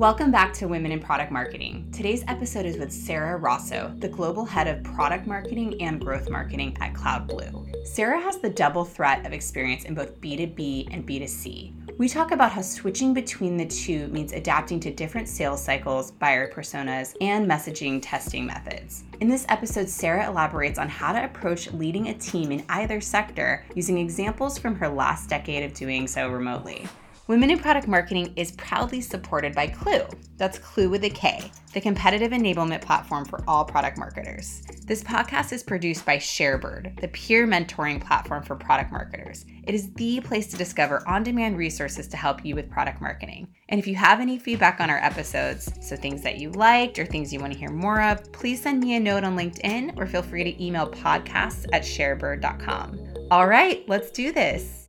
[0.00, 1.86] Welcome back to Women in Product Marketing.
[1.92, 6.74] Today's episode is with Sarah Rosso, the Global Head of Product Marketing and Growth Marketing
[6.80, 7.86] at CloudBlue.
[7.86, 11.98] Sarah has the double threat of experience in both B2B and B2C.
[11.98, 16.50] We talk about how switching between the two means adapting to different sales cycles, buyer
[16.50, 19.04] personas, and messaging testing methods.
[19.20, 23.66] In this episode, Sarah elaborates on how to approach leading a team in either sector
[23.74, 26.88] using examples from her last decade of doing so remotely.
[27.30, 30.12] Women in Product Marketing is proudly supported by Klue.
[30.36, 34.62] That's Klue with a K, the competitive enablement platform for all product marketers.
[34.84, 39.46] This podcast is produced by Sharebird, the peer mentoring platform for product marketers.
[39.62, 43.46] It is the place to discover on demand resources to help you with product marketing.
[43.68, 47.06] And if you have any feedback on our episodes, so things that you liked or
[47.06, 50.08] things you want to hear more of, please send me a note on LinkedIn or
[50.08, 52.98] feel free to email podcasts at sharebird.com.
[53.30, 54.79] All right, let's do this.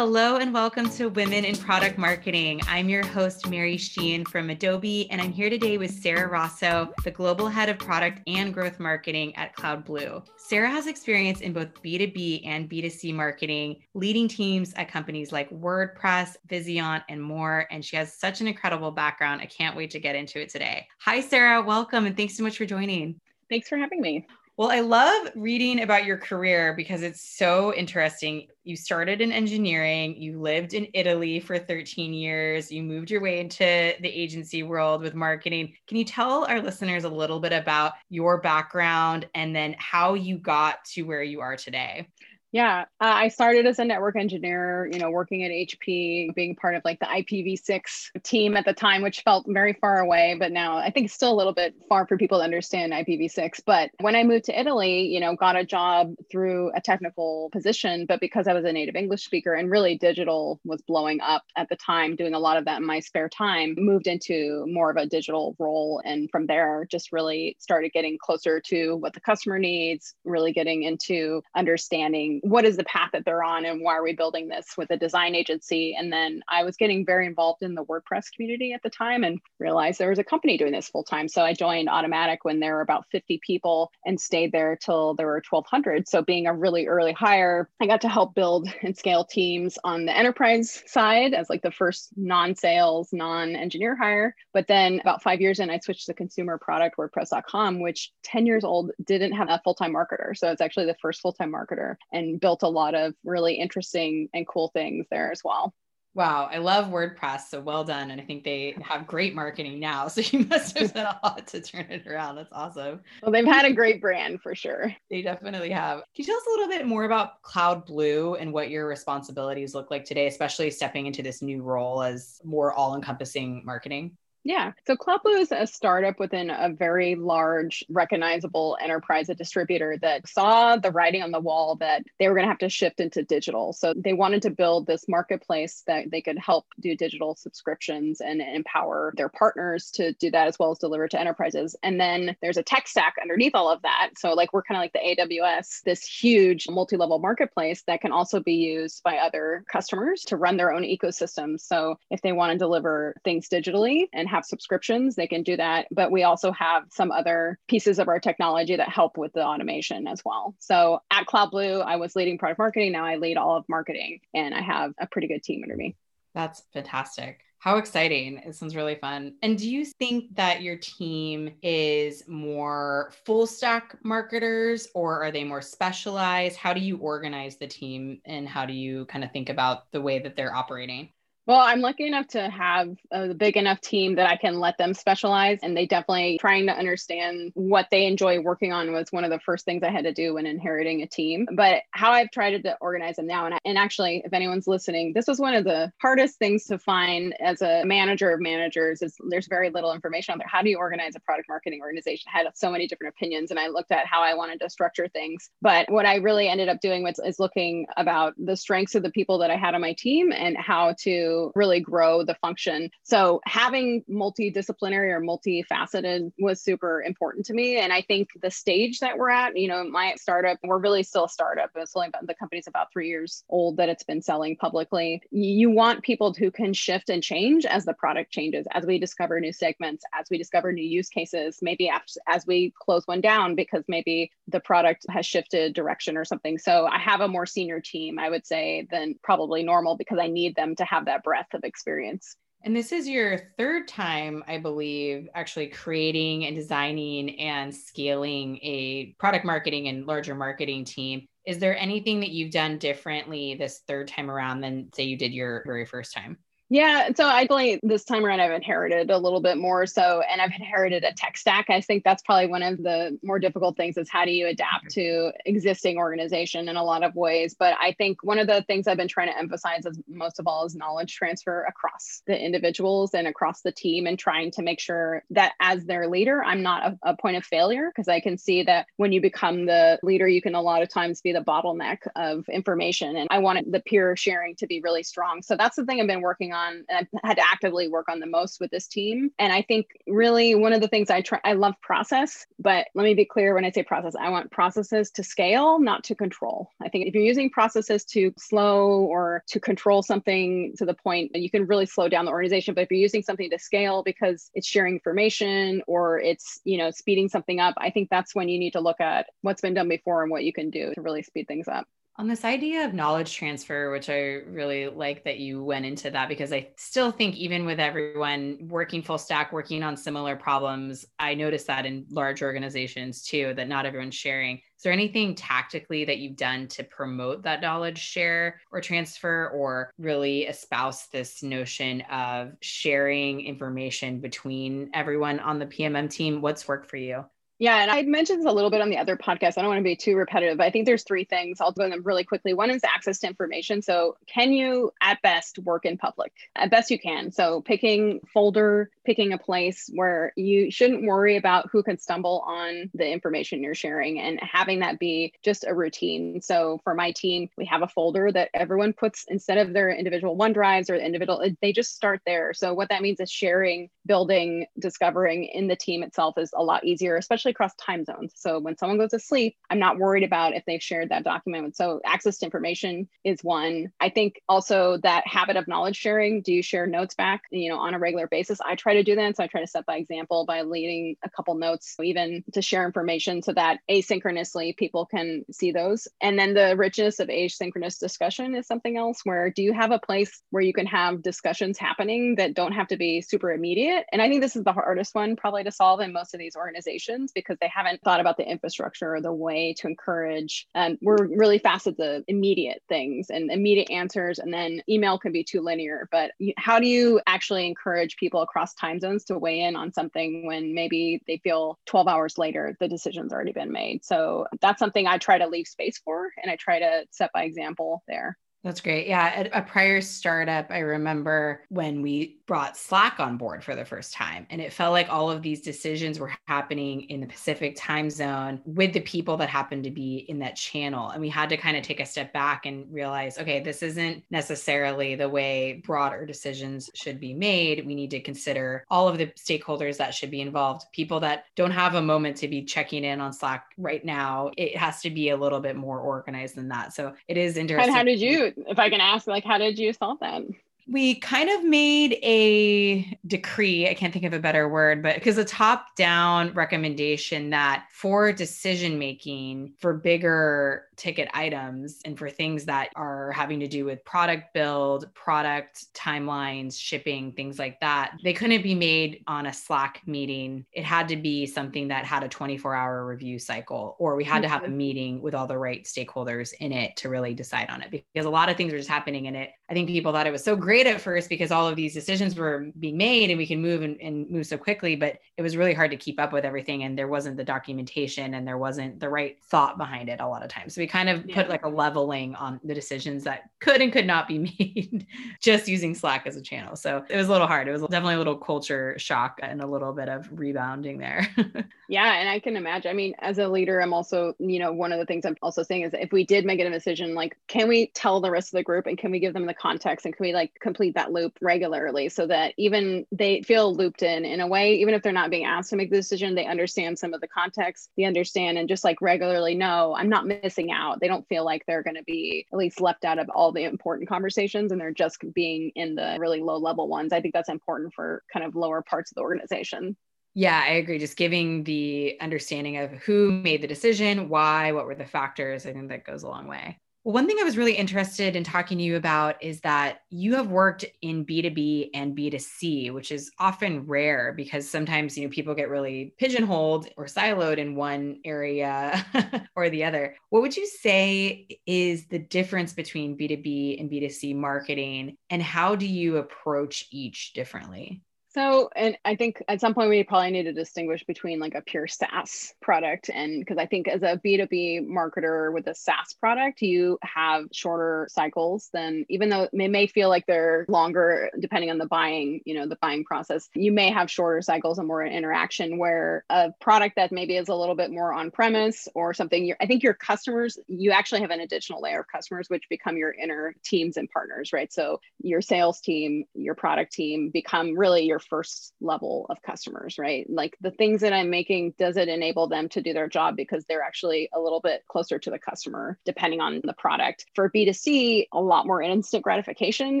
[0.00, 2.58] Hello and welcome to Women in Product Marketing.
[2.66, 7.10] I'm your host, Mary Sheehan from Adobe, and I'm here today with Sarah Rosso, the
[7.10, 10.26] Global Head of Product and Growth Marketing at CloudBlue.
[10.38, 16.36] Sarah has experience in both B2B and B2C marketing, leading teams at companies like WordPress,
[16.48, 17.66] Vizion, and more.
[17.70, 19.42] And she has such an incredible background.
[19.42, 20.88] I can't wait to get into it today.
[21.00, 21.60] Hi, Sarah.
[21.60, 23.20] Welcome, and thanks so much for joining.
[23.50, 24.26] Thanks for having me.
[24.60, 28.48] Well, I love reading about your career because it's so interesting.
[28.62, 33.40] You started in engineering, you lived in Italy for 13 years, you moved your way
[33.40, 35.72] into the agency world with marketing.
[35.86, 40.36] Can you tell our listeners a little bit about your background and then how you
[40.36, 42.06] got to where you are today?
[42.52, 46.74] Yeah, uh, I started as a network engineer, you know, working at HP, being part
[46.74, 50.34] of like the IPv6 team at the time, which felt very far away.
[50.36, 53.60] But now I think it's still a little bit far for people to understand IPv6.
[53.64, 58.04] But when I moved to Italy, you know, got a job through a technical position.
[58.06, 61.68] But because I was a native English speaker and really digital was blowing up at
[61.68, 64.96] the time, doing a lot of that in my spare time, moved into more of
[64.96, 66.02] a digital role.
[66.04, 70.82] And from there, just really started getting closer to what the customer needs, really getting
[70.82, 74.74] into understanding what is the path that they're on and why are we building this
[74.76, 75.94] with a design agency?
[75.98, 79.38] And then i was getting very involved in the wordpress community at the time and
[79.58, 82.74] realized there was a company doing this full time so i joined Automattic when there
[82.74, 86.86] were about 50 people and stayed there till there were 1200 so being a really
[86.86, 91.50] early hire i got to help build and scale teams on the enterprise side as
[91.50, 94.34] like the first non-sales non-engineer hire.
[94.52, 98.64] But then about five years in i switched to consumer product wordpress.com which 10 years
[98.64, 100.36] old didn't have a full-time marketer.
[100.36, 101.96] So it's actually the first full-time marketer.
[102.12, 105.74] And built a lot of really interesting and cool things there as well.
[106.12, 107.42] Wow, I love WordPress.
[107.50, 108.10] So well done.
[108.10, 110.08] And I think they have great marketing now.
[110.10, 112.34] So you must have done a lot to turn it around.
[112.34, 113.00] That's awesome.
[113.22, 114.92] Well, they've had a great brand for sure.
[115.08, 115.98] They definitely have.
[115.98, 119.72] Can you tell us a little bit more about Cloud Blue and what your responsibilities
[119.72, 124.16] look like today, especially stepping into this new role as more all encompassing marketing?
[124.42, 124.72] Yeah.
[124.86, 130.76] So CloudBlue is a startup within a very large, recognizable enterprise, a distributor that saw
[130.76, 133.74] the writing on the wall that they were going to have to shift into digital.
[133.74, 138.40] So they wanted to build this marketplace that they could help do digital subscriptions and
[138.40, 141.76] empower their partners to do that as well as deliver to enterprises.
[141.82, 144.12] And then there's a tech stack underneath all of that.
[144.16, 148.40] So like we're kind of like the AWS, this huge multi-level marketplace that can also
[148.40, 151.60] be used by other customers to run their own ecosystems.
[151.60, 155.86] So if they want to deliver things digitally and have subscriptions, they can do that.
[155.90, 160.06] But we also have some other pieces of our technology that help with the automation
[160.06, 160.54] as well.
[160.58, 162.92] So at CloudBlue, I was leading product marketing.
[162.92, 165.96] Now I lead all of marketing and I have a pretty good team under me.
[166.34, 167.40] That's fantastic.
[167.58, 168.38] How exciting.
[168.38, 169.34] It sounds really fun.
[169.42, 175.44] And do you think that your team is more full stack marketers or are they
[175.44, 176.56] more specialized?
[176.56, 180.00] How do you organize the team and how do you kind of think about the
[180.00, 181.10] way that they're operating?
[181.50, 184.94] Well, I'm lucky enough to have a big enough team that I can let them
[184.94, 185.58] specialize.
[185.64, 189.40] And they definitely trying to understand what they enjoy working on was one of the
[189.40, 191.48] first things I had to do when inheriting a team.
[191.52, 195.12] But how I've tried to organize them now, and, I, and actually, if anyone's listening,
[195.12, 199.16] this was one of the hardest things to find as a manager of managers is
[199.28, 200.46] there's very little information out there.
[200.48, 202.30] How do you organize a product marketing organization?
[202.32, 205.08] I had so many different opinions and I looked at how I wanted to structure
[205.08, 205.50] things.
[205.60, 209.10] But what I really ended up doing was is looking about the strengths of the
[209.10, 212.90] people that I had on my team and how to really grow the function.
[213.02, 217.78] So having multidisciplinary or multifaceted was super important to me.
[217.78, 221.24] And I think the stage that we're at, you know, my startup, we're really still
[221.24, 221.70] a startup.
[221.74, 225.22] It's only about, the company's about three years old that it's been selling publicly.
[225.30, 229.40] You want people who can shift and change as the product changes, as we discover
[229.40, 231.90] new segments, as we discover new use cases, maybe
[232.28, 236.58] as we close one down because maybe the product has shifted direction or something.
[236.58, 240.26] So I have a more senior team, I would say, than probably normal because I
[240.26, 242.34] need them to have that breadth of experience.
[242.64, 249.14] And this is your third time, I believe, actually creating and designing and scaling a
[249.20, 251.28] product marketing and larger marketing team.
[251.46, 255.32] Is there anything that you've done differently this third time around than, say, you did
[255.32, 256.36] your very first time?
[256.72, 260.40] Yeah, so I believe this time around I've inherited a little bit more so and
[260.40, 261.68] I've inherited a tech stack.
[261.68, 264.94] I think that's probably one of the more difficult things is how do you adapt
[264.94, 265.00] mm-hmm.
[265.00, 267.56] to existing organization in a lot of ways.
[267.58, 270.46] But I think one of the things I've been trying to emphasize is most of
[270.46, 274.78] all is knowledge transfer across the individuals and across the team and trying to make
[274.78, 278.38] sure that as their leader, I'm not a, a point of failure because I can
[278.38, 281.40] see that when you become the leader, you can a lot of times be the
[281.40, 283.16] bottleneck of information.
[283.16, 285.42] And I wanted the peer sharing to be really strong.
[285.42, 288.08] So that's the thing I've been working on on and I've had to actively work
[288.08, 289.30] on the most with this team.
[289.38, 293.04] And I think really one of the things I try I love process, but let
[293.04, 296.70] me be clear when I say process, I want processes to scale, not to control.
[296.82, 301.32] I think if you're using processes to slow or to control something to the point
[301.32, 302.74] that you can really slow down the organization.
[302.74, 306.90] But if you're using something to scale because it's sharing information or it's, you know,
[306.90, 309.88] speeding something up, I think that's when you need to look at what's been done
[309.88, 311.86] before and what you can do to really speed things up.
[312.16, 316.28] On this idea of knowledge transfer, which I really like that you went into that
[316.28, 321.32] because I still think, even with everyone working full stack, working on similar problems, I
[321.32, 324.56] notice that in large organizations too, that not everyone's sharing.
[324.56, 329.90] Is there anything tactically that you've done to promote that knowledge share or transfer, or
[329.96, 336.42] really espouse this notion of sharing information between everyone on the PMM team?
[336.42, 337.24] What's worked for you?
[337.60, 339.58] Yeah, and I mentioned this a little bit on the other podcast.
[339.58, 341.60] I don't want to be too repetitive, but I think there's three things.
[341.60, 342.54] I'll go them really quickly.
[342.54, 343.82] One is access to information.
[343.82, 346.32] So, can you at best work in public?
[346.56, 347.30] At best, you can.
[347.32, 352.90] So, picking folder, picking a place where you shouldn't worry about who can stumble on
[352.94, 356.40] the information you're sharing and having that be just a routine.
[356.40, 360.34] So, for my team, we have a folder that everyone puts instead of their individual
[360.34, 362.54] OneDrives or individual, they just start there.
[362.54, 366.84] So, what that means is sharing, building, discovering in the team itself is a lot
[366.84, 368.32] easier, especially across time zones.
[368.34, 371.76] So when someone goes to sleep, I'm not worried about if they've shared that document.
[371.76, 373.92] So access to information is one.
[374.00, 376.42] I think also that habit of knowledge sharing.
[376.42, 378.60] Do you share notes back, you know, on a regular basis?
[378.60, 379.36] I try to do that.
[379.36, 382.84] So I try to set by example by leading a couple notes, even to share
[382.84, 386.08] information so that asynchronously people can see those.
[386.20, 390.00] And then the richness of asynchronous discussion is something else where do you have a
[390.00, 393.99] place where you can have discussions happening that don't have to be super immediate?
[394.12, 396.56] And I think this is the hardest one probably to solve in most of these
[396.56, 400.66] organizations because they haven't thought about the infrastructure or the way to encourage.
[400.74, 404.38] And we're really fast at the immediate things and immediate answers.
[404.38, 406.08] And then email can be too linear.
[406.10, 410.46] But how do you actually encourage people across time zones to weigh in on something
[410.46, 414.04] when maybe they feel 12 hours later the decision's already been made?
[414.04, 417.44] So that's something I try to leave space for and I try to set by
[417.44, 418.36] example there.
[418.62, 419.06] That's great.
[419.06, 419.32] Yeah.
[419.34, 424.12] At a prior startup, I remember when we brought Slack on board for the first
[424.12, 424.46] time.
[424.50, 428.60] And it felt like all of these decisions were happening in the Pacific time zone
[428.66, 431.10] with the people that happened to be in that channel.
[431.10, 434.24] And we had to kind of take a step back and realize okay, this isn't
[434.30, 437.86] necessarily the way broader decisions should be made.
[437.86, 441.70] We need to consider all of the stakeholders that should be involved, people that don't
[441.70, 444.50] have a moment to be checking in on Slack right now.
[444.58, 446.92] It has to be a little bit more organized than that.
[446.92, 447.88] So it is interesting.
[447.88, 450.42] And how did you, if I can ask, like, how did you solve that?
[450.90, 455.38] we kind of made a decree i can't think of a better word but because
[455.38, 462.66] a top down recommendation that for decision making for bigger ticket items and for things
[462.66, 468.34] that are having to do with product build, product timelines, shipping, things like that, they
[468.34, 470.66] couldn't be made on a Slack meeting.
[470.72, 474.42] It had to be something that had a 24 hour review cycle, or we had
[474.42, 477.80] to have a meeting with all the right stakeholders in it to really decide on
[477.80, 479.52] it because a lot of things were just happening in it.
[479.70, 482.36] I think people thought it was so great at first because all of these decisions
[482.36, 485.56] were being made and we can move and, and move so quickly, but it was
[485.56, 486.82] really hard to keep up with everything.
[486.82, 490.42] And there wasn't the documentation and there wasn't the right thought behind it a lot
[490.42, 490.74] of times.
[490.74, 491.36] So we kind of yeah.
[491.36, 495.06] put like a leveling on the decisions that could and could not be made
[495.40, 496.74] just using Slack as a channel.
[496.74, 497.68] So it was a little hard.
[497.68, 501.28] It was definitely a little culture shock and a little bit of rebounding there.
[501.88, 502.14] yeah.
[502.14, 502.90] And I can imagine.
[502.90, 505.62] I mean, as a leader, I'm also, you know, one of the things I'm also
[505.62, 508.58] saying is if we did make a decision, like, can we tell the rest of
[508.58, 511.12] the group and can we give them the context and can we like complete that
[511.12, 515.12] loop regularly so that even they feel looped in in a way, even if they're
[515.12, 518.58] not being asked to make the decision, they understand some of the context, they understand
[518.58, 520.79] and just like regularly know I'm not missing out.
[521.00, 523.64] They don't feel like they're going to be at least left out of all the
[523.64, 527.12] important conversations and they're just being in the really low level ones.
[527.12, 529.96] I think that's important for kind of lower parts of the organization.
[530.34, 530.98] Yeah, I agree.
[530.98, 535.72] Just giving the understanding of who made the decision, why, what were the factors, I
[535.72, 536.78] think that goes a long way.
[537.02, 540.50] One thing I was really interested in talking to you about is that you have
[540.50, 545.70] worked in B2B and B2C, which is often rare because sometimes, you know, people get
[545.70, 549.02] really pigeonholed or siloed in one area
[549.56, 550.14] or the other.
[550.28, 555.86] What would you say is the difference between B2B and B2C marketing and how do
[555.86, 558.02] you approach each differently?
[558.32, 561.62] So, and I think at some point we probably need to distinguish between like a
[561.62, 566.62] pure SaaS product and because I think as a B2B marketer with a SaaS product,
[566.62, 571.78] you have shorter cycles than even though it may feel like they're longer depending on
[571.78, 575.76] the buying, you know, the buying process, you may have shorter cycles and more interaction
[575.76, 579.66] where a product that maybe is a little bit more on premise or something, I
[579.66, 583.56] think your customers, you actually have an additional layer of customers which become your inner
[583.64, 584.72] teams and partners, right?
[584.72, 590.26] So your sales team, your product team become really your first level of customers, right?
[590.28, 593.64] Like the things that I'm making, does it enable them to do their job because
[593.64, 597.26] they're actually a little bit closer to the customer, depending on the product.
[597.34, 600.00] For B2C, a lot more instant gratification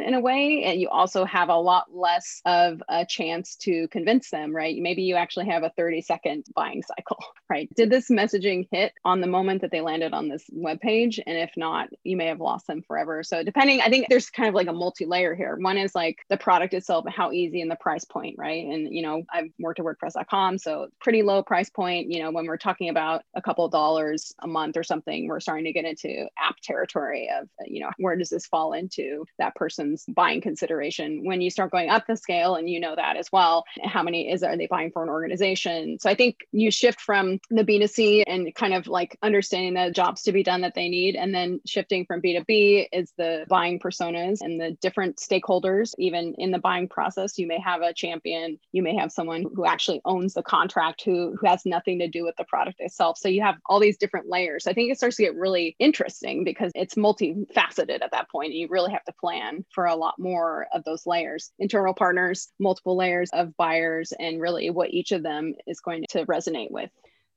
[0.00, 0.64] in a way.
[0.64, 4.76] And you also have a lot less of a chance to convince them, right?
[4.80, 7.18] Maybe you actually have a 30 second buying cycle,
[7.50, 7.68] right?
[7.74, 11.20] Did this messaging hit on the moment that they landed on this web page?
[11.26, 13.22] And if not, you may have lost them forever.
[13.22, 15.56] So depending, I think there's kind of like a multi-layer here.
[15.60, 18.64] One is like the product itself how easy and the price point, right?
[18.66, 22.10] And you know, I've worked at WordPress.com, so pretty low price point.
[22.10, 25.40] You know, when we're talking about a couple of dollars a month or something, we're
[25.40, 29.54] starting to get into app territory of you know where does this fall into that
[29.54, 31.24] person's buying consideration.
[31.24, 34.30] When you start going up the scale, and you know that as well, how many
[34.30, 35.98] is are they buying for an organization?
[36.00, 40.22] So I think you shift from the B2C and kind of like understanding the jobs
[40.22, 44.40] to be done that they need, and then shifting from B2B is the buying personas
[44.40, 45.94] and the different stakeholders.
[45.98, 48.58] Even in the buying process, you may have a champion.
[48.72, 52.24] You may have someone who actually owns the contract who, who has nothing to do
[52.24, 53.18] with the product itself.
[53.18, 54.66] So you have all these different layers.
[54.66, 58.54] I think it starts to get really interesting because it's multifaceted at that point.
[58.54, 62.96] You really have to plan for a lot more of those layers internal partners, multiple
[62.96, 66.90] layers of buyers, and really what each of them is going to resonate with.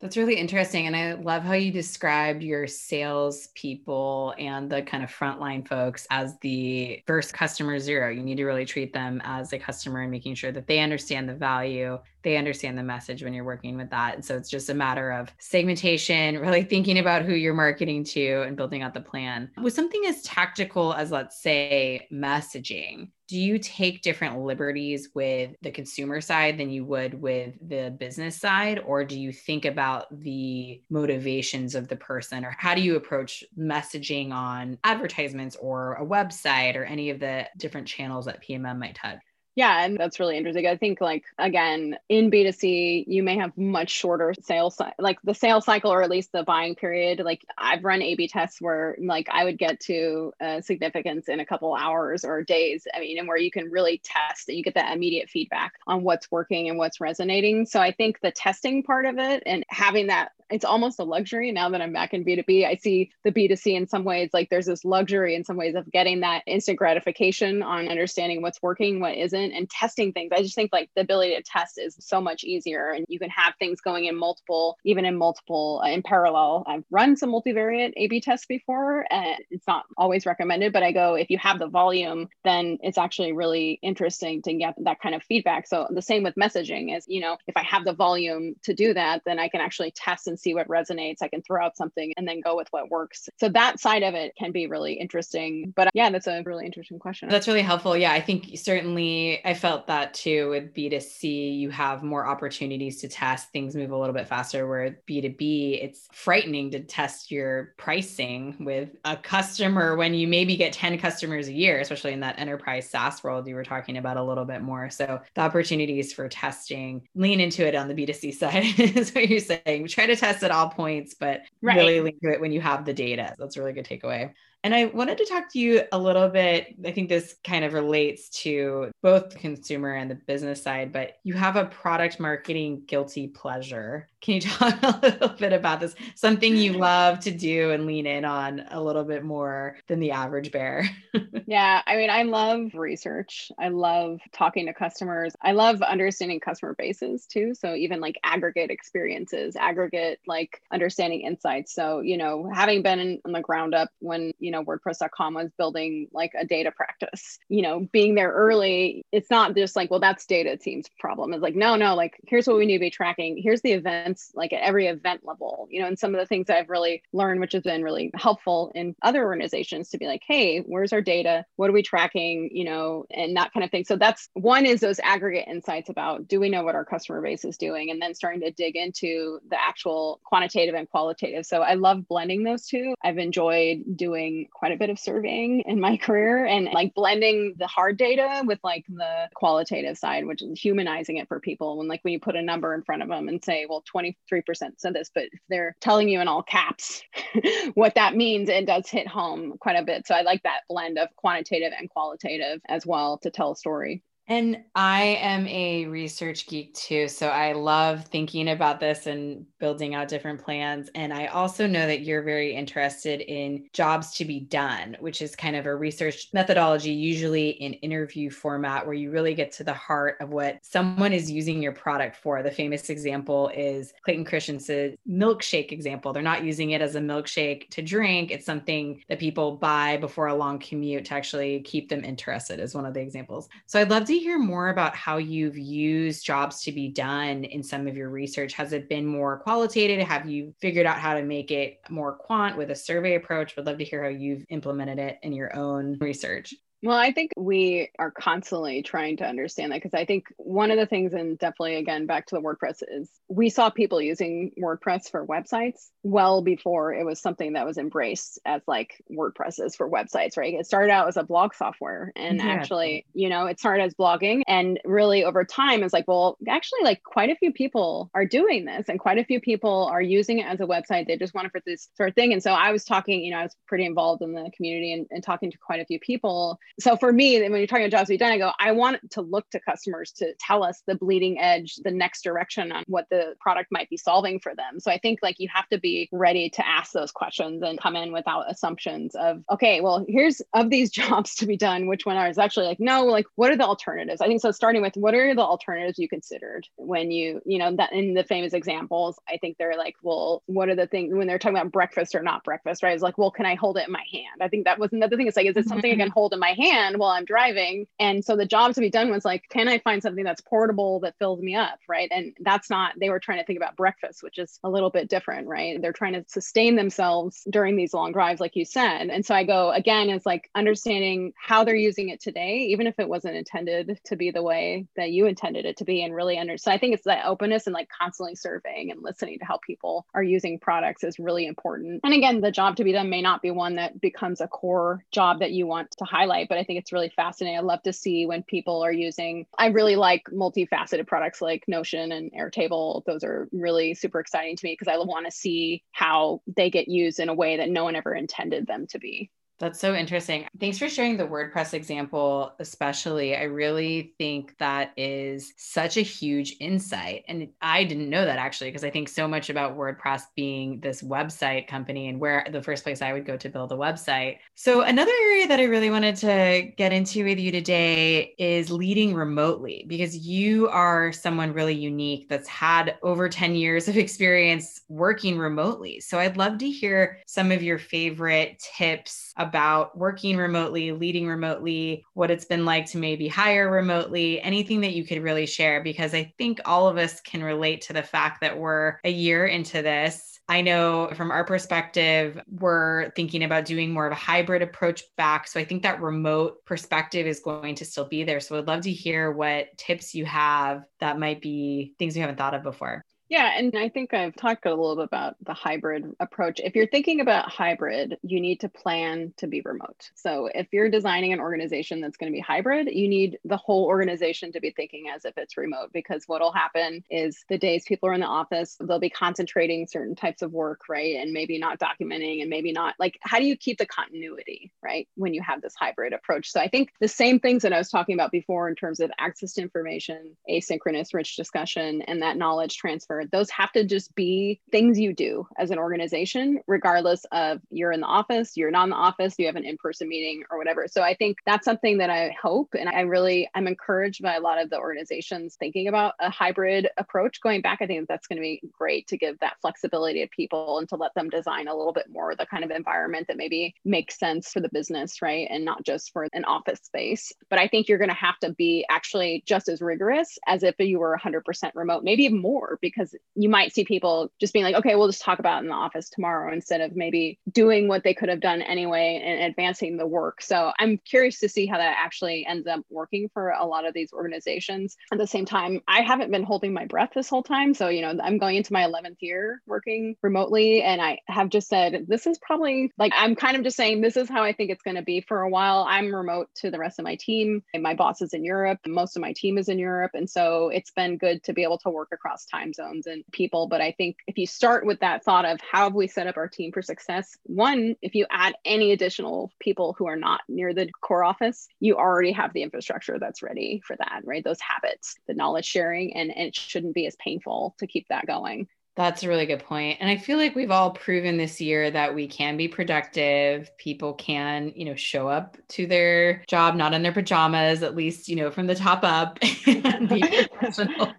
[0.03, 0.85] That's really interesting.
[0.85, 6.05] And I love how you described your sales people and the kind of frontline folks
[6.11, 8.09] as the first customer zero.
[8.09, 11.29] You need to really treat them as a customer and making sure that they understand
[11.29, 14.15] the value they understand the message when you're working with that.
[14.15, 18.41] And so it's just a matter of segmentation, really thinking about who you're marketing to
[18.41, 19.51] and building out the plan.
[19.61, 25.71] With something as tactical as, let's say, messaging, do you take different liberties with the
[25.71, 28.79] consumer side than you would with the business side?
[28.85, 32.45] Or do you think about the motivations of the person?
[32.45, 37.47] Or how do you approach messaging on advertisements or a website or any of the
[37.57, 39.19] different channels that PMM might touch?
[39.55, 40.65] Yeah, and that's really interesting.
[40.65, 45.65] I think like again, in B2C, you may have much shorter sales like the sales
[45.65, 47.19] cycle or at least the buying period.
[47.19, 51.45] Like I've run A/B tests where like I would get to uh, significance in a
[51.45, 52.87] couple hours or days.
[52.95, 56.03] I mean, and where you can really test and you get that immediate feedback on
[56.03, 57.67] what's working and what's resonating.
[57.67, 61.51] So I think the testing part of it and having that it's almost a luxury
[61.51, 62.63] now that I'm back in B2B.
[62.63, 65.91] I see the B2C in some ways like there's this luxury in some ways of
[65.91, 70.31] getting that instant gratification on understanding what's working, what isn't, and testing things.
[70.31, 73.31] I just think like the ability to test is so much easier and you can
[73.31, 76.63] have things going in multiple, even in multiple, uh, in parallel.
[76.67, 80.91] I've run some multivariate A B tests before and it's not always recommended, but I
[80.91, 85.15] go, if you have the volume, then it's actually really interesting to get that kind
[85.15, 85.65] of feedback.
[85.65, 88.93] So the same with messaging is, you know, if I have the volume to do
[88.93, 91.17] that, then I can actually test and see what resonates.
[91.21, 93.29] I can throw out something and then go with what works.
[93.39, 95.73] So that side of it can be really interesting.
[95.75, 97.29] But yeah, that's a really interesting question.
[97.29, 97.95] That's really helpful.
[97.95, 101.57] Yeah, I think certainly I felt that too with B2C.
[101.57, 104.67] You have more opportunities to test, things move a little bit faster.
[104.67, 110.73] Where B2B, it's frightening to test your pricing with a customer when you maybe get
[110.73, 114.23] 10 customers a year, especially in that enterprise SaaS world you were talking about a
[114.23, 114.89] little bit more.
[114.89, 119.39] So the opportunities for testing, lean into it on the B2C side is what you're
[119.39, 119.87] saying.
[119.87, 121.75] Try to test At all points, but right.
[121.75, 123.35] really link to it when you have the data.
[123.37, 124.33] That's a really good takeaway.
[124.63, 126.75] And I wanted to talk to you a little bit.
[126.85, 131.17] I think this kind of relates to both the consumer and the business side, but
[131.25, 134.07] you have a product marketing guilty pleasure.
[134.23, 135.93] Can you talk a little bit about this?
[136.15, 140.11] Something you love to do and lean in on a little bit more than the
[140.11, 140.89] average bear.
[141.45, 141.81] yeah.
[141.85, 143.51] I mean, I love research.
[143.59, 145.35] I love talking to customers.
[145.41, 147.53] I love understanding customer bases too.
[147.53, 151.73] So even like aggregate experiences, aggregate like understanding insights.
[151.75, 156.07] So, you know, having been on the ground up when, you know, WordPress.com was building
[156.13, 160.25] like a data practice, you know, being there early, it's not just like, well, that's
[160.25, 161.33] data team's problem.
[161.33, 163.37] It's like, no, no, like here's what we need to be tracking.
[163.37, 163.73] Here's the
[164.13, 167.03] events, like at every event level, you know, and some of the things I've really
[167.13, 171.01] learned, which has been really helpful in other organizations to be like, hey, where's our
[171.01, 171.45] data?
[171.55, 172.49] What are we tracking?
[172.51, 173.85] You know, and that kind of thing.
[173.85, 177.45] So that's one is those aggregate insights about do we know what our customer base
[177.45, 177.89] is doing?
[177.89, 181.45] And then starting to dig into the actual quantitative and qualitative.
[181.45, 182.93] So I love blending those two.
[183.03, 187.67] I've enjoyed doing quite a bit of surveying in my career and like blending the
[187.67, 191.77] hard data with like the qualitative side, which is humanizing it for people.
[191.77, 194.71] When like when you put a number in front of them and say, well, 23%
[194.77, 197.01] said this, but they're telling you in all caps
[197.73, 200.07] what that means, it does hit home quite a bit.
[200.07, 204.03] So I like that blend of quantitative and qualitative as well to tell a story.
[204.27, 207.09] And I am a research geek too.
[207.09, 210.89] So I love thinking about this and building out different plans.
[210.95, 215.35] And I also know that you're very interested in jobs to be done, which is
[215.35, 219.73] kind of a research methodology, usually in interview format, where you really get to the
[219.73, 222.41] heart of what someone is using your product for.
[222.41, 226.13] The famous example is Clayton Christensen's milkshake example.
[226.13, 230.27] They're not using it as a milkshake to drink, it's something that people buy before
[230.27, 233.49] a long commute to actually keep them interested, is one of the examples.
[233.65, 237.43] So I'd love to to hear more about how you've used jobs to be done
[237.43, 238.53] in some of your research.
[238.53, 240.07] Has it been more qualitative?
[240.07, 243.55] Have you figured out how to make it more quant with a survey approach?
[243.55, 246.53] Would love to hear how you've implemented it in your own research.
[246.83, 250.77] Well, I think we are constantly trying to understand that because I think one of
[250.77, 255.09] the things, and definitely again back to the WordPress, is we saw people using WordPress
[255.09, 259.89] for websites well before it was something that was embraced as like WordPress is for
[259.89, 260.53] websites, right?
[260.55, 262.47] It started out as a blog software and yeah.
[262.47, 266.81] actually, you know, it started as blogging and really over time it's like, well, actually,
[266.83, 270.39] like quite a few people are doing this and quite a few people are using
[270.39, 271.07] it as a website.
[271.07, 272.33] They just want it for this sort of thing.
[272.33, 275.07] And so I was talking, you know, I was pretty involved in the community and,
[275.11, 278.07] and talking to quite a few people so for me, when you're talking about jobs
[278.07, 280.95] to be done, I go, I want to look to customers to tell us the
[280.95, 284.79] bleeding edge, the next direction on what the product might be solving for them.
[284.79, 287.95] So I think like you have to be ready to ask those questions and come
[287.95, 292.17] in without assumptions of, okay, well, here's of these jobs to be done, which one
[292.17, 294.21] are is actually like, no, like what are the alternatives?
[294.21, 297.75] I think so starting with what are the alternatives you considered when you, you know,
[297.75, 301.27] that in the famous examples, I think they're like, well, what are the things when
[301.27, 302.93] they're talking about breakfast or not breakfast, right?
[302.93, 304.41] It's like, well, can I hold it in my hand?
[304.41, 305.27] I think that was another thing.
[305.27, 306.01] It's like, is it something I mm-hmm.
[306.01, 306.62] can hold in my hand?
[306.63, 307.87] Hand while I'm driving.
[307.99, 311.01] And so the job to be done was like, can I find something that's portable
[311.01, 311.79] that fills me up?
[311.87, 312.09] Right.
[312.11, 315.09] And that's not, they were trying to think about breakfast, which is a little bit
[315.09, 315.81] different, right?
[315.81, 319.09] They're trying to sustain themselves during these long drives, like you said.
[319.09, 322.99] And so I go again, it's like understanding how they're using it today, even if
[322.99, 326.37] it wasn't intended to be the way that you intended it to be, and really
[326.37, 326.57] under.
[326.57, 330.05] So I think it's that openness and like constantly surveying and listening to how people
[330.13, 332.01] are using products is really important.
[332.03, 335.03] And again, the job to be done may not be one that becomes a core
[335.11, 337.57] job that you want to highlight, but I think it's really fascinating.
[337.57, 342.11] I love to see when people are using, I really like multifaceted products like Notion
[342.11, 343.03] and Airtable.
[343.05, 346.87] Those are really super exciting to me because I want to see how they get
[346.87, 349.31] used in a way that no one ever intended them to be.
[349.59, 350.45] That's so interesting.
[350.59, 353.35] Thanks for sharing the WordPress example, especially.
[353.35, 357.23] I really think that is such a huge insight.
[357.27, 361.03] And I didn't know that actually, because I think so much about WordPress being this
[361.03, 364.39] website company and where the first place I would go to build a website.
[364.55, 369.13] So, another area that I really wanted to get into with you today is leading
[369.13, 375.37] remotely, because you are someone really unique that's had over 10 years of experience working
[375.37, 375.99] remotely.
[375.99, 382.03] So, I'd love to hear some of your favorite tips about working remotely, leading remotely,
[382.15, 386.15] what it's been like to maybe hire remotely, anything that you could really share, because
[386.15, 389.83] I think all of us can relate to the fact that we're a year into
[389.83, 390.39] this.
[390.49, 395.47] I know from our perspective, we're thinking about doing more of a hybrid approach back.
[395.47, 398.39] So I think that remote perspective is going to still be there.
[398.39, 402.37] So I'd love to hear what tips you have that might be things you haven't
[402.37, 403.03] thought of before.
[403.29, 406.59] Yeah, and I think I've talked a little bit about the hybrid approach.
[406.63, 410.11] If you're thinking about hybrid, you need to plan to be remote.
[410.13, 413.85] So if you're designing an organization that's going to be hybrid, you need the whole
[413.85, 418.09] organization to be thinking as if it's remote because what'll happen is the days people
[418.09, 421.15] are in the office, they'll be concentrating certain types of work, right?
[421.15, 425.07] And maybe not documenting and maybe not like how do you keep the continuity, right?
[425.15, 426.51] When you have this hybrid approach.
[426.51, 429.09] So I think the same things that I was talking about before in terms of
[429.17, 434.59] access to information, asynchronous rich discussion and that knowledge transfer those have to just be
[434.71, 438.89] things you do as an organization, regardless of you're in the office, you're not in
[438.91, 440.87] the office, you have an in person meeting or whatever.
[440.87, 444.41] So I think that's something that I hope and I really, I'm encouraged by a
[444.41, 447.79] lot of the organizations thinking about a hybrid approach going back.
[447.81, 450.95] I think that's going to be great to give that flexibility to people and to
[450.95, 454.51] let them design a little bit more the kind of environment that maybe makes sense
[454.51, 455.47] for the business, right?
[455.49, 457.33] And not just for an office space.
[457.49, 460.75] But I think you're going to have to be actually just as rigorous as if
[460.79, 463.02] you were 100% remote, maybe even more, because
[463.35, 466.09] you might see people just being like, okay, we'll just talk about in the office
[466.09, 470.41] tomorrow instead of maybe doing what they could have done anyway and advancing the work.
[470.41, 473.93] So I'm curious to see how that actually ends up working for a lot of
[473.93, 474.95] these organizations.
[475.11, 477.73] At the same time, I haven't been holding my breath this whole time.
[477.73, 480.81] So, you know, I'm going into my 11th year working remotely.
[480.81, 484.17] And I have just said, this is probably like, I'm kind of just saying, this
[484.17, 485.85] is how I think it's going to be for a while.
[485.87, 487.63] I'm remote to the rest of my team.
[487.75, 488.79] My boss is in Europe.
[488.85, 490.11] Most of my team is in Europe.
[490.13, 493.67] And so it's been good to be able to work across time zones and people.
[493.67, 496.37] But I think if you start with that thought of how have we set up
[496.37, 500.73] our team for success, one, if you add any additional people who are not near
[500.73, 504.43] the core office, you already have the infrastructure that's ready for that, right?
[504.43, 508.25] Those habits, the knowledge sharing, and, and it shouldn't be as painful to keep that
[508.25, 508.67] going.
[508.95, 509.97] That's a really good point.
[509.99, 513.75] And I feel like we've all proven this year that we can be productive.
[513.77, 518.29] People can, you know, show up to their job not in their pajamas, at least,
[518.29, 520.21] you know, from the top up and be
[520.53, 521.11] professional.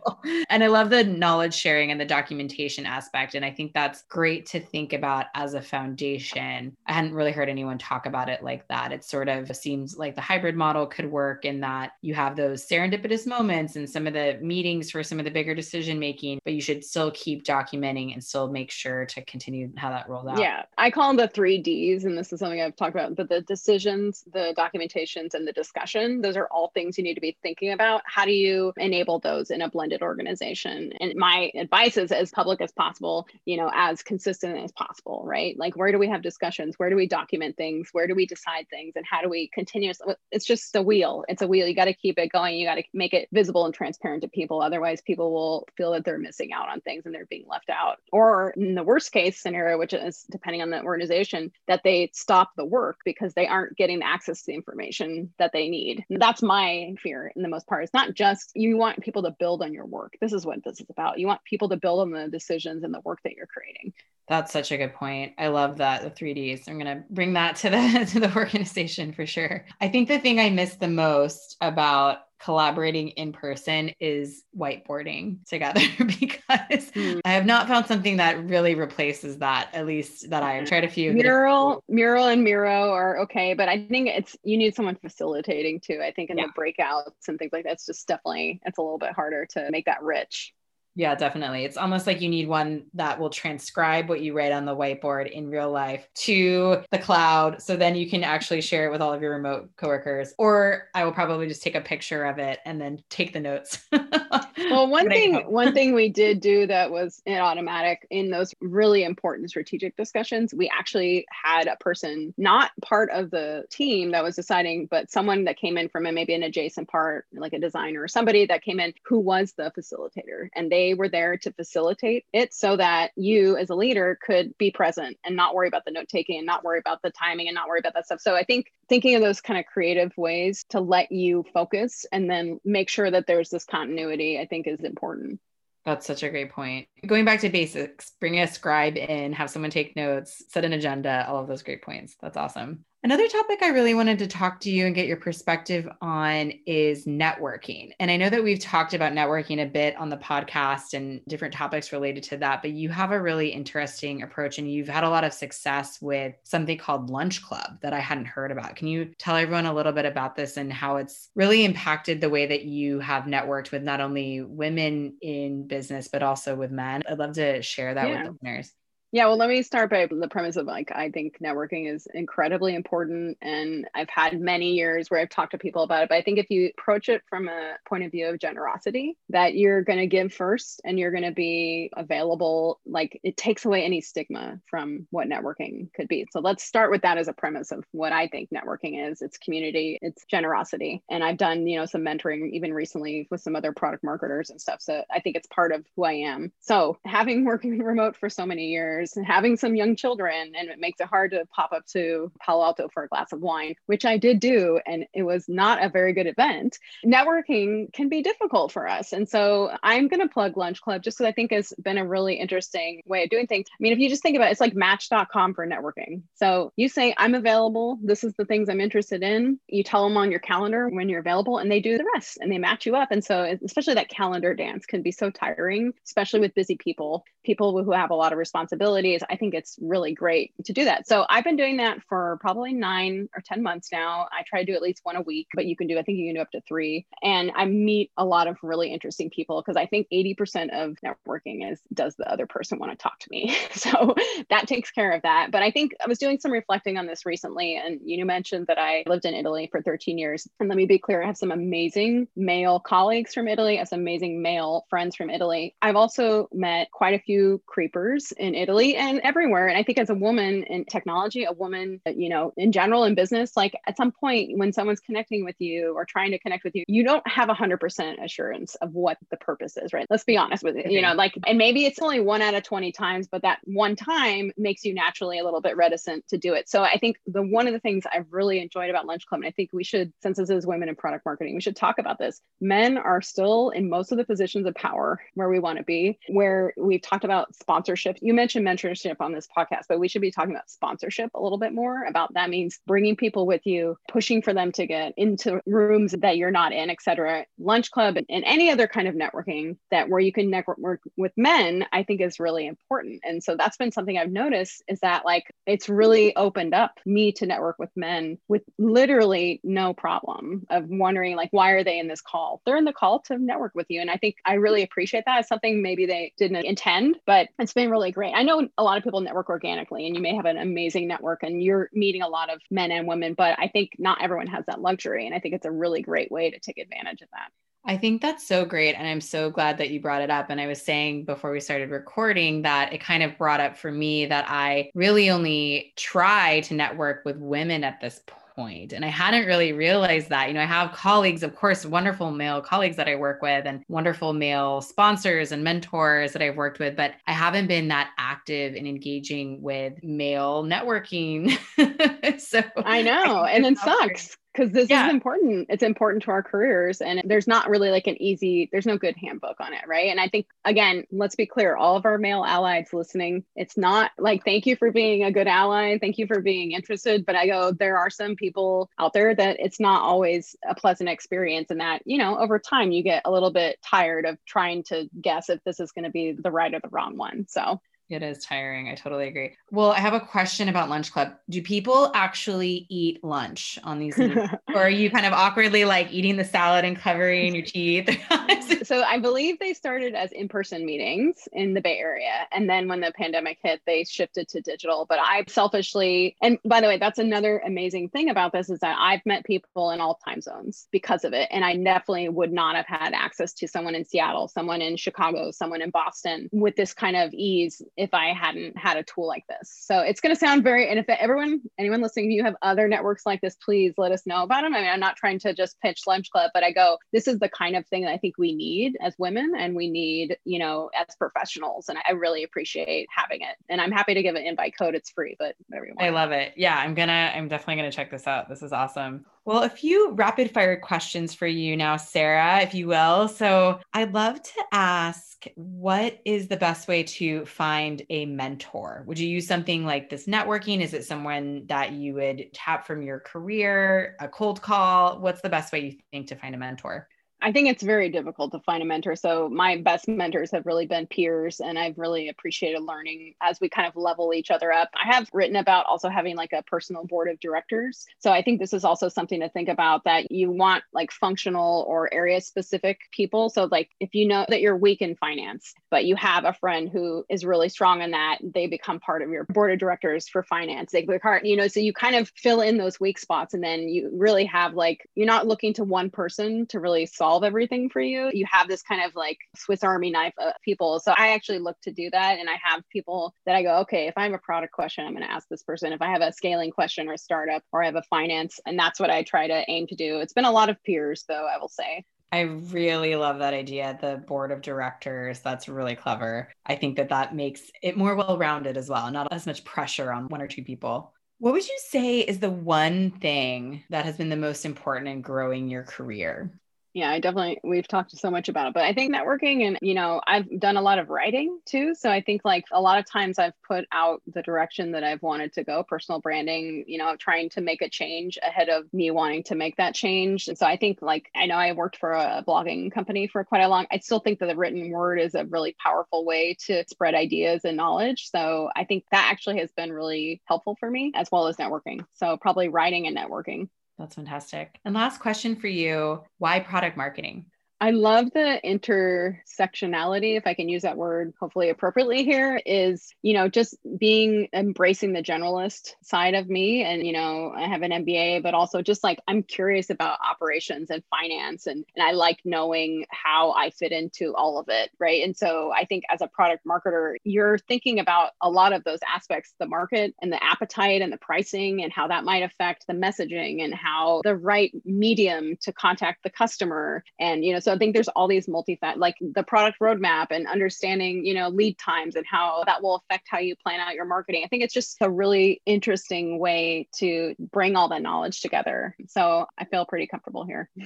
[0.49, 3.35] and I love the knowledge sharing and the documentation aspect.
[3.35, 6.77] And I think that's great to think about as a foundation.
[6.87, 8.93] I hadn't really heard anyone talk about it like that.
[8.93, 12.69] It sort of seems like the hybrid model could work in that you have those
[12.69, 16.55] serendipitous moments and some of the meetings for some of the bigger decision making, but
[16.55, 20.27] you should still keep documenting documenting and still make sure to continue how that rolls
[20.27, 20.39] out.
[20.39, 23.15] Yeah, I call them the three Ds, and this is something I've talked about.
[23.15, 27.21] But the decisions, the documentations, and the discussion, those are all things you need to
[27.21, 28.03] be thinking about.
[28.05, 30.93] How do you enable those in a blended organization?
[31.01, 35.59] And my advice is as public as possible, you know, as consistent as possible, right?
[35.59, 36.75] Like, where do we have discussions?
[36.79, 37.89] Where do we document things?
[37.93, 38.95] Where do we decide things?
[38.97, 40.15] And how do we continuously?
[40.31, 41.25] It's just a wheel.
[41.29, 41.67] It's a wheel.
[41.67, 42.57] You got to keep it going.
[42.57, 44.61] You got to make it visible and transparent to people.
[44.61, 47.99] Otherwise, people will feel that they're missing out on things and they're being left out.
[48.13, 52.51] Or in the worst case scenario, which is depending on the organization, that they stop
[52.57, 56.05] the work because they aren't getting access to the information that they need.
[56.11, 57.85] That's my fear in the most part.
[57.85, 60.15] It's not just you want people to build on your work.
[60.21, 61.19] This is what this is about.
[61.19, 63.93] You want people to build on the decisions and the work that you're creating.
[64.29, 65.35] That's such a good point.
[65.39, 66.69] I love that the 3Ds.
[66.69, 69.67] I'm going to bring that to the to the organization for sure.
[69.81, 75.81] I think the thing I miss the most about collaborating in person is whiteboarding together
[75.99, 77.21] because mm.
[77.25, 79.69] I have not found something that really replaces that.
[79.73, 81.13] At least that I have tried a few.
[81.13, 86.01] Mural, mural, and Miro are okay, but I think it's you need someone facilitating too.
[86.03, 86.47] I think in yeah.
[86.47, 89.71] the breakouts and things like that, it's just definitely it's a little bit harder to
[89.71, 90.53] make that rich.
[90.97, 91.65] Yeah, definitely.
[91.65, 95.29] It's almost like you need one that will transcribe what you write on the whiteboard
[95.29, 97.61] in real life to the cloud.
[97.61, 100.35] So then you can actually share it with all of your remote coworkers.
[100.39, 103.85] Or I will probably just take a picture of it and then take the notes.
[104.75, 109.05] well, one thing, one thing we did do that was an Automattic in those really
[109.05, 114.37] important strategic discussions, we actually had a person not part of the team that was
[114.37, 118.03] deciding, but someone that came in from a, maybe an adjacent part, like a designer
[118.03, 120.49] or somebody that came in who was the facilitator.
[120.55, 124.57] And they they were there to facilitate it so that you as a leader could
[124.59, 127.49] be present and not worry about the note taking and not worry about the timing
[127.49, 128.21] and not worry about that stuff.
[128.21, 132.29] So I think thinking of those kind of creative ways to let you focus and
[132.29, 135.41] then make sure that there's this continuity, I think is important.
[135.85, 136.89] That's such a great point.
[137.07, 141.27] Going back to basics, bring a scribe in, have someone take notes, set an agenda,
[141.29, 142.17] all of those great points.
[142.23, 142.85] That's awesome.
[143.05, 147.05] Another topic I really wanted to talk to you and get your perspective on is
[147.05, 147.91] networking.
[148.01, 151.53] And I know that we've talked about networking a bit on the podcast and different
[151.53, 155.11] topics related to that, but you have a really interesting approach and you've had a
[155.11, 158.75] lot of success with something called Lunch Club that I hadn't heard about.
[158.75, 162.31] Can you tell everyone a little bit about this and how it's really impacted the
[162.31, 167.03] way that you have networked with not only women in business, but also with men?
[167.07, 168.15] I'd love to share that yeah.
[168.15, 168.73] with the listeners.
[169.15, 172.75] Yeah, well, let me start by the premise of like, I think networking is incredibly
[172.75, 173.39] important.
[173.41, 176.09] And I've had many years where I've talked to people about it.
[176.09, 179.55] But I think if you approach it from a point of view of generosity, that
[179.55, 183.85] you're going to give first and you're going to be available, like it takes away
[183.85, 186.27] any stigma from what networking could be.
[186.33, 189.39] So let's start with that as a premise of what I think networking is it's
[189.39, 191.05] community, it's generosity.
[191.09, 194.61] And I've done, you know, some mentoring even recently with some other product marketers and
[194.61, 194.83] stuff.
[194.83, 196.51] So I think it's part of who I am.
[196.59, 200.69] So having working remote for so many years, years and having some young children and
[200.69, 203.75] it makes it hard to pop up to Palo Alto for a glass of wine,
[203.87, 206.79] which I did do and it was not a very good event.
[207.05, 209.13] Networking can be difficult for us.
[209.13, 212.07] And so I'm going to plug Lunch Club just because I think it's been a
[212.07, 213.67] really interesting way of doing things.
[213.71, 216.23] I mean, if you just think about it, it's like match.com for networking.
[216.35, 217.99] So you say, I'm available.
[218.03, 219.59] This is the things I'm interested in.
[219.69, 222.51] You tell them on your calendar when you're available and they do the rest and
[222.51, 223.11] they match you up.
[223.11, 227.83] And so, especially that calendar dance can be so tiring, especially with busy people, people
[227.85, 231.07] who have a lot of responsibility I think it's really great to do that.
[231.09, 234.29] So I've been doing that for probably nine or 10 months now.
[234.33, 236.19] I try to do at least one a week, but you can do, I think
[236.19, 237.07] you can do up to three.
[237.23, 241.71] And I meet a lot of really interesting people because I think 80% of networking
[241.71, 243.57] is does the other person want to talk to me?
[243.73, 244.15] so
[244.51, 245.51] that takes care of that.
[245.51, 247.77] But I think I was doing some reflecting on this recently.
[247.77, 250.47] And you mentioned that I lived in Italy for 13 years.
[250.61, 253.89] And let me be clear, I have some amazing male colleagues from Italy, I have
[253.89, 255.75] some amazing male friends from Italy.
[255.83, 259.69] I've also met quite a few creepers in Italy and everywhere.
[259.69, 263.15] And I think as a woman in technology, a woman, you know, in general in
[263.15, 266.75] business, like at some point when someone's connecting with you or trying to connect with
[266.75, 270.07] you, you don't have a hundred percent assurance of what the purpose is, right?
[270.11, 270.91] Let's be honest with it.
[270.91, 271.19] You know, mm-hmm.
[271.19, 274.85] like, and maybe it's only one out of 20 times, but that one time makes
[274.85, 276.69] you naturally a little bit reticent to do it.
[276.69, 279.49] So I think the one of the things I've really enjoyed about Lunch Club, and
[279.49, 282.19] I think we should, since this is women in product marketing, we should talk about
[282.19, 282.41] this.
[282.61, 286.19] Men are still in most of the positions of power where we want to be,
[286.29, 288.19] where we've talked about sponsorship.
[288.21, 291.59] You mentioned mentorship on this podcast, but we should be talking about sponsorship a little
[291.59, 295.61] bit more about that means bringing people with you, pushing for them to get into
[295.67, 297.47] rooms that you're not in, etc.
[297.59, 300.79] Lunch club and, and any other kind of networking that where you can network
[301.17, 303.21] with men, I think is really important.
[303.25, 307.33] And so that's been something I've noticed is that like it's really opened up me
[307.33, 312.09] to network with men with literally no problem of wondering like why are they in
[312.09, 312.61] this call?
[312.65, 314.01] They're in the call to network with you.
[314.01, 315.41] And I think I really appreciate that.
[315.41, 318.35] It's something maybe they didn't intend, but it's been really great.
[318.35, 321.43] I know a lot of people network organically and you may have an amazing network
[321.43, 324.65] and you're meeting a lot of men and women, but I think not everyone has
[324.67, 325.27] that luxury.
[325.27, 327.51] And I think it's a really great way to take advantage of that.
[327.87, 328.95] I think that's so great.
[328.95, 330.49] And I'm so glad that you brought it up.
[330.49, 333.93] And I was saying before we started recording that it kind of brought up for
[333.93, 338.93] me that I really only try to network with women at this point point.
[338.93, 340.49] And I hadn't really realized that.
[340.49, 343.83] You know, I have colleagues, of course, wonderful male colleagues that I work with and
[343.89, 348.75] wonderful male sponsors and mentors that I've worked with, but I haven't been that active
[348.75, 351.51] in engaging with male networking.
[352.41, 353.45] so I know.
[353.45, 355.07] and it sucks because this yeah.
[355.07, 355.67] is important.
[355.69, 359.17] It's important to our careers and there's not really like an easy there's no good
[359.17, 360.11] handbook on it right?
[360.11, 364.11] And i think again let's be clear all of our male allies listening it's not
[364.19, 367.47] like thank you for being a good ally thank you for being interested but i
[367.47, 371.81] go there are some people out there that it's not always a pleasant experience and
[371.81, 375.49] that you know over time you get a little bit tired of trying to guess
[375.49, 378.45] if this is going to be the right or the wrong one so it is
[378.45, 378.89] tiring.
[378.89, 379.57] I totally agree.
[379.71, 381.35] Well, I have a question about Lunch Club.
[381.49, 386.37] Do people actually eat lunch on these or are you kind of awkwardly like eating
[386.37, 388.09] the salad and covering your teeth?
[388.83, 392.47] so I believe they started as in-person meetings in the Bay Area.
[392.53, 395.07] And then when the pandemic hit, they shifted to digital.
[395.09, 398.97] But I selfishly, and by the way, that's another amazing thing about this is that
[398.99, 401.49] I've met people in all time zones because of it.
[401.51, 405.51] And I definitely would not have had access to someone in Seattle, someone in Chicago,
[405.51, 409.45] someone in Boston with this kind of ease if I hadn't had a tool like
[409.49, 409.73] this.
[409.73, 412.89] So it's going to sound very, and if everyone, anyone listening, if you have other
[412.89, 414.75] networks like this, please let us know about them.
[414.75, 417.39] I mean, I'm not trying to just pitch Lunch Club, but I go, this is
[417.39, 420.59] the kind of thing that I think we need as women and we need, you
[420.59, 421.89] know, as professionals.
[421.89, 423.57] And I really appreciate having it.
[423.69, 424.95] And I'm happy to give an invite code.
[424.95, 426.01] It's free, but want.
[426.01, 426.55] I love it.
[426.57, 428.49] Yeah, I'm going to, I'm definitely going to check this out.
[428.49, 429.25] This is awesome.
[429.47, 433.29] Well, a few rapid fire questions for you now, Sarah, if you will.
[433.29, 439.05] So I'd love to ask what is the best way to find a mentor?
[439.07, 440.81] Would you use something like this networking?
[440.81, 445.21] Is it someone that you would tap from your career, a cold call?
[445.21, 447.07] What's the best way you think to find a mentor?
[447.45, 449.17] I think it's very difficult to find a mentor.
[449.17, 453.69] So my best mentors have really been peers and I've really appreciated learning as we
[453.69, 454.89] kind of level each other up.
[454.95, 458.07] I have written about also having like a personal board of directors.
[458.19, 461.85] So I think this is also something to think about that you want like functional
[461.87, 463.51] or area specific people.
[463.51, 466.89] So like if you know that you're weak in finance, but you have a friend
[466.89, 470.45] who is really strong in that, they become part of your board of directors for
[470.45, 470.93] finance.
[470.93, 473.87] They become, you know, so you kind of fill in those weak spots and then
[473.87, 477.91] you really have like you're not looking to one person to really solve solve everything
[477.91, 478.31] for you.
[478.33, 481.01] You have this kind of like Swiss Army knife of people.
[481.01, 482.39] So I actually look to do that.
[482.39, 485.15] And I have people that I go, okay, if I have a product question, I'm
[485.15, 485.93] going to ask this person.
[485.93, 488.79] If I have a scaling question or a startup or I have a finance, and
[488.79, 490.21] that's what I try to aim to do.
[490.21, 492.05] It's been a lot of peers, though, I will say.
[492.31, 495.41] I really love that idea, the board of directors.
[495.41, 496.53] That's really clever.
[496.65, 500.13] I think that that makes it more well rounded as well, not as much pressure
[500.13, 501.13] on one or two people.
[501.39, 505.21] What would you say is the one thing that has been the most important in
[505.21, 506.53] growing your career?
[506.95, 509.95] Yeah, I definitely, we've talked so much about it, but I think networking and, you
[509.95, 511.93] know, I've done a lot of writing too.
[511.97, 515.21] So I think like a lot of times I've put out the direction that I've
[515.21, 519.11] wanted to go, personal branding, you know, trying to make a change ahead of me
[519.11, 520.47] wanting to make that change.
[520.47, 523.63] And so I think like, I know I worked for a blogging company for quite
[523.63, 526.85] a long, I still think that the written word is a really powerful way to
[526.87, 528.31] spread ideas and knowledge.
[528.31, 532.07] So I think that actually has been really helpful for me as well as networking.
[532.13, 533.69] So probably writing and networking.
[533.99, 534.79] That's fantastic.
[534.85, 537.47] And last question for you why product marketing?
[537.85, 543.35] I love the intersectionality, if I can use that word hopefully appropriately here, is, you
[543.35, 546.83] know, just being embracing the generalist side of me.
[546.83, 550.89] And, you know, I have an MBA, but also just like I'm curious about operations
[550.89, 554.89] and finance and, and I like knowing how I fit into all of it.
[554.99, 555.23] Right.
[555.23, 559.01] And so I think as a product marketer, you're thinking about a lot of those
[559.15, 562.95] aspects, the market and the appetite and the pricing and how that might affect the
[562.95, 567.05] messaging and how the right medium to contact the customer.
[567.21, 570.47] And, you know, so I think there's all these multi like the product roadmap and
[570.47, 574.05] understanding, you know, lead times and how that will affect how you plan out your
[574.05, 574.43] marketing.
[574.45, 578.97] I think it's just a really interesting way to bring all that knowledge together.
[579.09, 580.71] So I feel pretty comfortable here.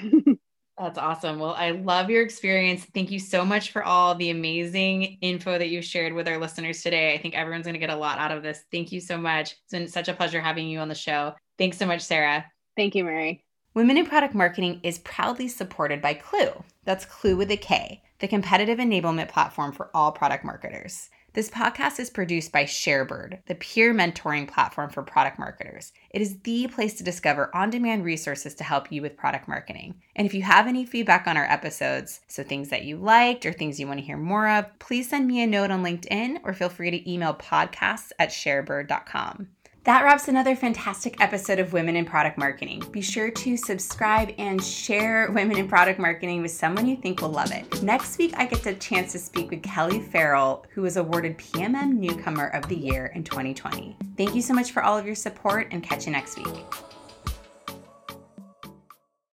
[0.79, 1.40] That's awesome.
[1.40, 2.87] Well, I love your experience.
[2.94, 6.83] Thank you so much for all the amazing info that you shared with our listeners
[6.83, 7.14] today.
[7.14, 8.62] I think everyone's going to get a lot out of this.
[8.70, 9.53] Thank you so much.
[9.53, 11.35] It's been such a pleasure having you on the show.
[11.59, 12.46] Thanks so much, Sarah.
[12.77, 13.44] Thank you, Mary.
[13.78, 16.64] Women in Product Marketing is proudly supported by Klue.
[16.84, 21.10] That's Klue with a K, the competitive enablement platform for all product marketers.
[21.34, 25.92] This podcast is produced by Sharebird, the peer mentoring platform for product marketers.
[26.10, 29.94] It is the place to discover on demand resources to help you with product marketing.
[30.16, 33.52] And if you have any feedback on our episodes, so things that you liked or
[33.52, 36.52] things you want to hear more of, please send me a note on LinkedIn or
[36.52, 39.50] feel free to email podcasts at sharebird.com.
[39.88, 42.83] That wraps another fantastic episode of Women in Product Marketing.
[42.92, 47.31] Be sure to subscribe and share Women in Product Marketing with someone you think will
[47.31, 47.83] love it.
[47.83, 51.94] Next week, I get the chance to speak with Kelly Farrell, who was awarded PMM
[51.94, 53.96] Newcomer of the Year in 2020.
[54.18, 56.66] Thank you so much for all of your support and catch you next week.